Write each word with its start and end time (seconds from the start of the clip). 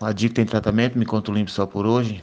A 0.00 0.12
dica 0.12 0.36
tem 0.36 0.46
tratamento, 0.46 0.98
me 0.98 1.04
conto 1.04 1.32
limpo 1.32 1.50
só 1.50 1.66
por 1.66 1.84
hoje. 1.84 2.22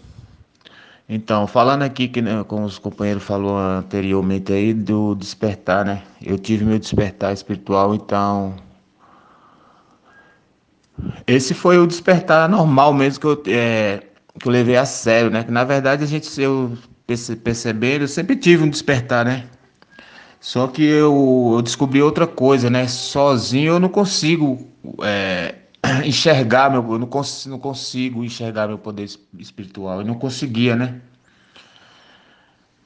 Então, 1.08 1.46
falando 1.46 1.84
aqui, 1.84 2.08
que 2.08 2.22
né, 2.22 2.44
como 2.48 2.66
os 2.66 2.80
companheiros 2.80 3.24
falou 3.24 3.58
anteriormente 3.58 4.52
aí, 4.52 4.74
do 4.74 5.14
despertar, 5.14 5.86
né? 5.86 6.02
Eu 6.22 6.40
tive 6.40 6.66
meu 6.66 6.80
despertar 6.80 7.32
espiritual, 7.32 7.94
então. 7.94 8.56
Esse 11.28 11.54
foi 11.54 11.78
o 11.78 11.86
despertar 11.86 12.50
normal 12.50 12.94
mesmo 12.94 13.20
que 13.20 13.28
eu, 13.28 13.44
é, 13.56 14.04
que 14.40 14.48
eu 14.48 14.52
levei 14.52 14.78
a 14.78 14.86
sério, 14.86 15.30
né? 15.30 15.44
Que 15.44 15.52
na 15.52 15.64
verdade 15.64 16.04
a 16.04 16.08
gente, 16.08 16.42
eu 16.42 16.76
percebendo, 17.44 18.04
eu 18.04 18.08
sempre 18.08 18.36
tive 18.36 18.64
um 18.64 18.70
despertar, 18.70 19.26
né? 19.26 19.46
Só 20.40 20.68
que 20.68 20.84
eu, 20.84 21.54
eu 21.56 21.62
descobri 21.62 22.02
outra 22.02 22.26
coisa, 22.26 22.70
né? 22.70 22.88
Sozinho 22.88 23.74
eu 23.74 23.80
não 23.80 23.90
consigo 23.90 24.68
é, 25.04 25.56
enxergar 26.06 26.70
meu, 26.70 26.94
eu 26.94 27.00
não, 27.00 27.08
cons, 27.08 27.46
não 27.46 27.60
consigo 27.60 28.24
enxergar 28.24 28.68
meu 28.68 28.78
poder 28.78 29.08
espiritual. 29.38 30.00
Eu 30.00 30.06
não 30.06 30.16
conseguia, 30.16 30.76
né? 30.76 31.02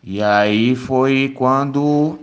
E 0.04 0.22
aí 0.24 0.76
foi 0.76 1.34
quando 1.38 2.20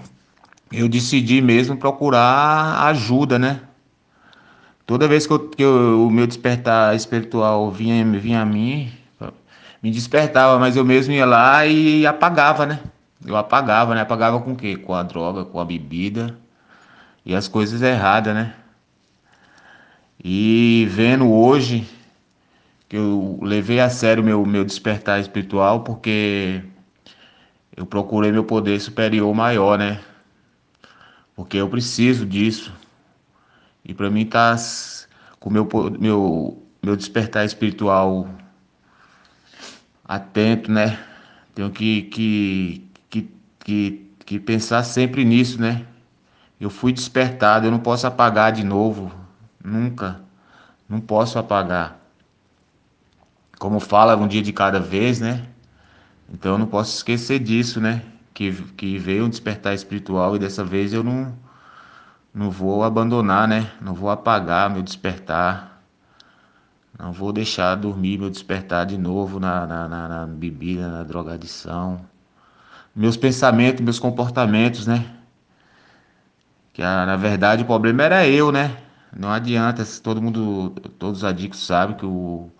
eu 0.70 0.88
decidi 0.88 1.40
mesmo 1.40 1.76
procurar 1.76 2.86
ajuda, 2.88 3.38
né? 3.38 3.60
Toda 4.86 5.08
vez 5.08 5.26
que, 5.26 5.32
eu, 5.32 5.48
que 5.48 5.62
eu, 5.62 6.06
o 6.06 6.10
meu 6.10 6.26
despertar 6.26 6.94
espiritual 6.94 7.70
vinha, 7.72 8.04
vinha 8.18 8.42
a 8.42 8.44
mim, 8.44 8.92
me 9.82 9.90
despertava, 9.90 10.58
mas 10.58 10.76
eu 10.76 10.84
mesmo 10.84 11.12
ia 11.12 11.26
lá 11.26 11.66
e 11.66 12.06
apagava, 12.06 12.66
né? 12.66 12.80
Eu 13.24 13.36
apagava, 13.36 13.94
né? 13.94 14.02
Apagava 14.02 14.40
com 14.40 14.52
o 14.52 14.56
quê? 14.56 14.76
Com 14.76 14.94
a 14.94 15.02
droga, 15.02 15.44
com 15.44 15.58
a 15.58 15.64
bebida 15.64 16.38
e 17.24 17.34
as 17.34 17.48
coisas 17.48 17.82
erradas, 17.82 18.34
né? 18.34 18.54
E 20.28 20.88
vendo 20.90 21.30
hoje 21.32 21.88
que 22.88 22.96
eu 22.96 23.38
levei 23.40 23.78
a 23.78 23.88
sério 23.88 24.24
meu 24.24 24.44
meu 24.44 24.64
despertar 24.64 25.20
espiritual 25.20 25.84
porque 25.84 26.64
eu 27.76 27.86
procurei 27.86 28.32
meu 28.32 28.42
poder 28.42 28.80
superior 28.80 29.32
maior, 29.32 29.78
né? 29.78 30.00
Porque 31.36 31.56
eu 31.56 31.68
preciso 31.68 32.26
disso. 32.26 32.74
E 33.84 33.94
para 33.94 34.10
mim 34.10 34.26
tá 34.26 34.56
com 35.38 35.48
meu 35.48 35.68
meu 35.96 36.60
meu 36.82 36.96
despertar 36.96 37.44
espiritual 37.44 38.28
atento, 40.04 40.72
né? 40.72 40.98
Tenho 41.54 41.70
que 41.70 42.02
que 42.02 42.90
que, 43.60 44.10
que 44.24 44.40
pensar 44.40 44.82
sempre 44.82 45.24
nisso, 45.24 45.60
né? 45.60 45.86
Eu 46.60 46.68
fui 46.68 46.92
despertado, 46.92 47.68
eu 47.68 47.70
não 47.70 47.78
posso 47.78 48.08
apagar 48.08 48.50
de 48.50 48.64
novo, 48.64 49.12
nunca, 49.66 50.20
não 50.88 51.00
posso 51.00 51.38
apagar. 51.38 51.98
Como 53.58 53.80
fala, 53.80 54.16
um 54.16 54.28
dia 54.28 54.42
de 54.42 54.52
cada 54.52 54.78
vez, 54.78 55.20
né? 55.20 55.46
Então 56.32 56.52
eu 56.52 56.58
não 56.58 56.66
posso 56.66 56.96
esquecer 56.96 57.38
disso, 57.38 57.80
né? 57.80 58.02
Que, 58.32 58.52
que 58.52 58.98
veio 58.98 59.24
um 59.24 59.28
despertar 59.28 59.74
espiritual 59.74 60.36
e 60.36 60.38
dessa 60.38 60.62
vez 60.62 60.92
eu 60.92 61.02
não, 61.02 61.34
não 62.34 62.50
vou 62.50 62.84
abandonar, 62.84 63.48
né? 63.48 63.70
Não 63.80 63.94
vou 63.94 64.10
apagar 64.10 64.70
meu 64.70 64.82
despertar. 64.82 65.82
Não 66.98 67.12
vou 67.12 67.32
deixar 67.32 67.74
dormir 67.74 68.18
meu 68.18 68.30
despertar 68.30 68.86
de 68.86 68.96
novo 68.96 69.40
na, 69.40 69.66
na, 69.66 69.88
na, 69.88 70.08
na 70.08 70.26
bebida, 70.26 70.88
na 70.88 71.02
drogadição 71.02 72.00
meus 72.96 73.16
pensamentos, 73.18 73.82
meus 73.82 73.98
comportamentos, 73.98 74.86
né? 74.86 75.04
Que 76.72 76.80
na 76.80 77.14
verdade 77.16 77.62
o 77.62 77.66
problema 77.66 78.02
era 78.02 78.26
eu, 78.26 78.50
né? 78.50 78.74
Não 79.14 79.30
adianta, 79.30 79.84
todo 80.02 80.20
mundo, 80.22 80.70
todos 80.98 81.18
os 81.18 81.24
adictos 81.24 81.66
sabem 81.66 81.96
que 81.96 82.06
o, 82.06 82.50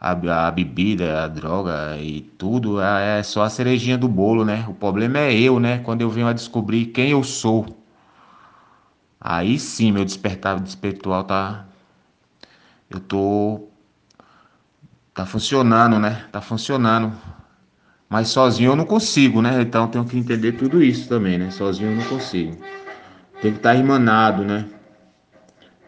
a, 0.00 0.48
a 0.48 0.50
bebida, 0.50 1.24
a 1.24 1.28
droga 1.28 1.96
e 1.98 2.22
tudo 2.22 2.80
é, 2.80 3.18
é 3.20 3.22
só 3.22 3.42
a 3.42 3.50
cerejinha 3.50 3.98
do 3.98 4.08
bolo, 4.08 4.44
né? 4.44 4.64
O 4.68 4.74
problema 4.74 5.18
é 5.18 5.34
eu, 5.34 5.58
né? 5.60 5.78
Quando 5.78 6.00
eu 6.02 6.10
venho 6.10 6.26
a 6.28 6.32
descobrir 6.32 6.86
quem 6.86 7.10
eu 7.10 7.22
sou. 7.24 7.66
Aí 9.20 9.58
sim, 9.58 9.92
meu 9.92 10.04
despertar 10.04 10.62
espiritual 10.62 11.24
tá. 11.24 11.66
Eu 12.90 13.00
tô. 13.00 13.68
Tá 15.14 15.26
funcionando, 15.26 15.98
né? 15.98 16.26
Tá 16.32 16.40
funcionando. 16.40 17.12
Mas 18.08 18.28
sozinho 18.28 18.72
eu 18.72 18.76
não 18.76 18.86
consigo, 18.86 19.42
né? 19.42 19.60
Então 19.60 19.88
tenho 19.88 20.04
que 20.04 20.16
entender 20.16 20.52
tudo 20.52 20.82
isso 20.82 21.08
também, 21.08 21.38
né? 21.38 21.50
Sozinho 21.50 21.90
eu 21.90 21.96
não 21.96 22.04
consigo. 22.04 22.56
Tem 23.42 23.52
que 23.52 23.58
estar 23.58 23.74
irmanado, 23.74 24.44
né? 24.44 24.66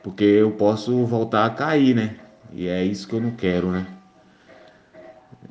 Porque 0.03 0.25
eu 0.25 0.51
posso 0.53 1.05
voltar 1.05 1.45
a 1.45 1.51
cair, 1.51 1.95
né? 1.95 2.17
E 2.53 2.67
é 2.67 2.85
isso 2.85 3.07
que 3.07 3.15
eu 3.15 3.21
não 3.21 3.33
quero, 3.33 3.71
né? 3.71 3.87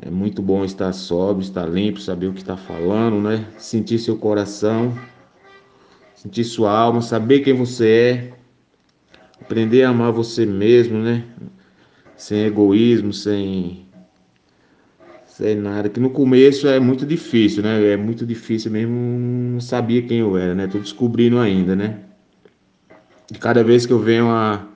É 0.02 0.10
muito 0.10 0.42
bom 0.42 0.64
estar 0.64 0.92
sóbrio, 0.94 1.44
estar 1.44 1.66
limpo, 1.66 2.00
saber 2.00 2.28
o 2.28 2.34
que 2.34 2.40
está 2.40 2.58
falando, 2.58 3.22
né? 3.22 3.46
Sentir 3.58 4.00
seu 4.00 4.18
coração, 4.18 4.94
sentir 6.16 6.44
sua 6.44 6.72
alma, 6.72 7.02
saber 7.02 7.42
quem 7.42 7.54
você 7.54 7.90
é, 7.90 8.34
aprender 9.42 9.84
a 9.84 9.90
amar 9.90 10.12
você 10.12 10.46
mesmo, 10.46 10.98
né? 11.00 11.26
Sem 12.16 12.46
egoísmo, 12.46 13.14
sem 13.14 13.90
Sei 15.40 15.56
nada, 15.56 15.88
que 15.88 16.02
no 16.02 16.10
começo 16.10 16.68
é 16.68 16.82
muito 16.82 17.06
difícil, 17.06 17.64
né? 17.64 17.94
É 17.94 17.96
muito 17.96 18.26
difícil 18.26 18.70
mesmo, 18.70 18.94
não 18.94 19.62
sabia 19.62 20.02
quem 20.02 20.18
eu 20.18 20.38
era, 20.38 20.54
né? 20.54 20.68
Tô 20.68 20.78
descobrindo 20.78 21.40
ainda, 21.40 21.78
né? 21.78 22.09
E 23.32 23.38
cada 23.38 23.64
vez 23.64 23.86
que 23.86 23.94
eu 23.94 24.00
venho 24.00 24.30
a, 24.30 24.68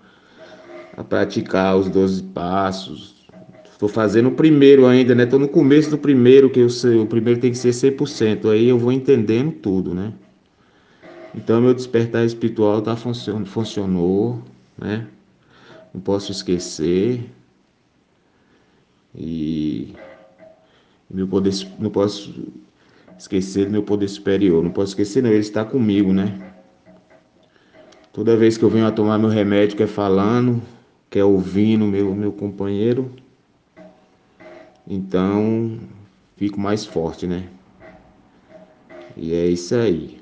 a 0.95 1.03
praticar 1.03 1.75
os 1.75 1.89
12 1.89 2.23
passos, 2.23 3.27
tô 3.79 3.87
fazendo 3.87 4.29
o 4.29 4.35
primeiro 4.35 4.85
ainda, 4.85 5.15
né? 5.15 5.25
Tô 5.25 5.39
no 5.39 5.47
começo 5.47 5.89
do 5.89 5.97
primeiro, 5.97 6.49
que 6.49 6.59
eu 6.59 6.69
sei, 6.69 6.99
o 6.99 7.05
primeiro 7.05 7.39
tem 7.39 7.51
que 7.51 7.57
ser 7.57 7.71
100%, 7.71 8.51
aí 8.51 8.69
eu 8.69 8.77
vou 8.77 8.91
entendendo 8.91 9.51
tudo, 9.51 9.93
né? 9.93 10.13
Então 11.35 11.59
meu 11.59 11.73
despertar 11.73 12.23
espiritual 12.25 12.81
tá 12.81 12.95
funcionando, 12.95 13.47
funcionou, 13.47 14.41
né? 14.77 15.07
Não 15.93 15.99
posso 15.99 16.31
esquecer. 16.31 17.29
E 19.15 19.93
meu 21.09 21.27
poder, 21.27 21.53
não 21.79 21.89
posso 21.89 22.33
esquecer 23.17 23.65
do 23.65 23.71
meu 23.71 23.83
poder 23.83 24.07
superior. 24.07 24.63
Não 24.63 24.71
posso 24.71 24.91
esquecer, 24.91 25.21
não, 25.21 25.29
ele 25.29 25.39
está 25.39 25.65
comigo, 25.65 26.13
né? 26.13 26.52
Toda 28.13 28.37
vez 28.37 28.59
que 28.59 28.63
eu 28.63 28.69
venho 28.69 28.85
a 28.85 28.91
tomar 28.91 29.17
meu 29.17 29.27
remédio, 29.27 29.75
quer 29.75 29.87
falando, 29.87 30.61
quer 31.09 31.23
ouvindo 31.23 31.83
meu, 31.87 32.13
meu 32.13 32.31
companheiro, 32.31 33.11
então 34.87 35.79
fico 36.37 36.59
mais 36.59 36.85
forte, 36.85 37.25
né? 37.25 37.49
E 39.17 39.33
é 39.33 39.47
isso 39.47 39.73
aí. 39.73 40.21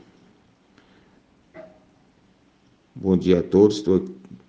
Bom 2.95 3.17
dia 3.17 3.41
a 3.41 3.43
todos, 3.43 3.83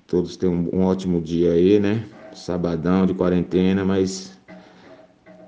todos 0.06 0.36
tenham 0.36 0.70
um 0.72 0.84
ótimo 0.84 1.20
dia 1.20 1.50
aí, 1.50 1.80
né? 1.80 2.04
Sabadão 2.32 3.06
de 3.06 3.12
quarentena, 3.12 3.84
mas 3.84 4.38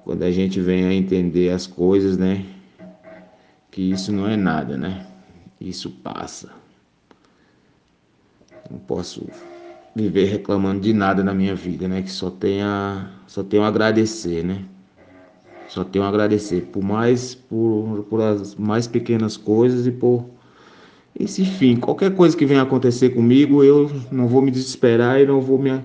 quando 0.02 0.24
a 0.24 0.32
gente 0.32 0.60
vem 0.60 0.84
a 0.84 0.92
entender 0.92 1.50
as 1.50 1.64
coisas, 1.64 2.18
né? 2.18 2.44
Que 3.70 3.88
isso 3.88 4.10
não 4.10 4.28
é 4.28 4.36
nada, 4.36 4.76
né? 4.76 5.06
Isso 5.60 5.88
passa. 5.90 6.63
Não 8.70 8.78
posso 8.78 9.26
viver 9.94 10.26
reclamando 10.26 10.80
de 10.80 10.92
nada 10.92 11.22
na 11.22 11.32
minha 11.34 11.54
vida, 11.54 11.86
né? 11.86 12.02
Que 12.02 12.10
só 12.10 12.30
tenha, 12.30 13.10
só 13.26 13.42
tenho 13.42 13.62
a 13.62 13.68
agradecer, 13.68 14.44
né? 14.44 14.64
Só 15.68 15.84
tenho 15.84 16.04
a 16.04 16.08
agradecer 16.08 16.62
por 16.72 16.82
mais, 16.82 17.34
por, 17.34 18.06
por 18.08 18.20
as 18.20 18.54
mais 18.54 18.86
pequenas 18.86 19.36
coisas 19.36 19.86
e 19.86 19.90
por 19.90 20.24
esse 21.18 21.44
fim. 21.44 21.76
Qualquer 21.76 22.14
coisa 22.14 22.36
que 22.36 22.44
venha 22.44 22.62
acontecer 22.62 23.10
comigo, 23.10 23.62
eu 23.62 23.90
não 24.10 24.26
vou 24.26 24.42
me 24.42 24.50
desesperar 24.50 25.20
e 25.20 25.26
não 25.26 25.40
vou 25.40 25.58
me, 25.58 25.80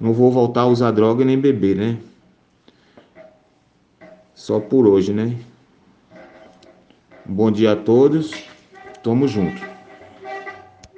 não 0.00 0.12
vou 0.12 0.30
voltar 0.30 0.62
a 0.62 0.66
usar 0.66 0.90
droga 0.90 1.24
nem 1.24 1.38
beber, 1.38 1.76
né? 1.76 1.98
Só 4.34 4.60
por 4.60 4.86
hoje, 4.86 5.12
né? 5.12 5.36
Bom 7.24 7.50
dia 7.50 7.72
a 7.72 7.76
todos. 7.76 8.32
Tamo 9.02 9.26
junto. 9.26 9.73